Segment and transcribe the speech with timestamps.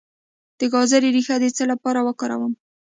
[0.59, 2.53] د ګازرې ریښه د څه لپاره وکاروم؟